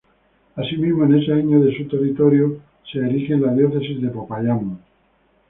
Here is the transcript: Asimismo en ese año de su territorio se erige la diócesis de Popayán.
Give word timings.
Asimismo 0.55 1.03
en 1.05 1.13
ese 1.13 1.31
año 1.31 1.59
de 1.63 1.77
su 1.77 1.87
territorio 1.87 2.57
se 2.91 2.97
erige 2.97 3.37
la 3.37 3.53
diócesis 3.53 4.01
de 4.01 4.09
Popayán. 4.09 4.79